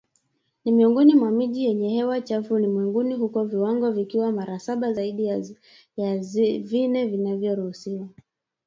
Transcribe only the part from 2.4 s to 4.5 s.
ulimwenguni huku viwango vikiwa